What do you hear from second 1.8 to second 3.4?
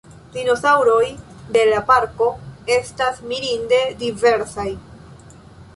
parko estas